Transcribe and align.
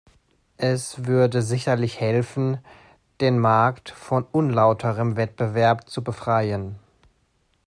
Es 0.57 1.05
würde 1.05 1.43
sicherlich 1.43 1.99
helfen, 1.99 2.57
den 3.19 3.37
Markt 3.37 3.91
von 3.91 4.25
unlauterem 4.31 5.15
Wettbewerb 5.15 5.87
zu 5.91 6.03
befreien. 6.03 6.79